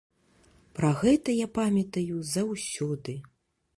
Пра 0.79 0.89
гэта 1.01 1.35
я 1.39 1.47
памятаю 1.57 2.25
заўсёды. 2.33 3.13